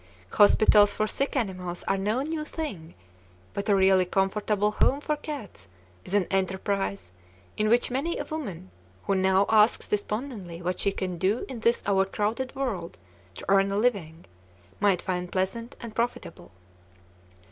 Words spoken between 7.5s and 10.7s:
in which many a woman who now asks despondently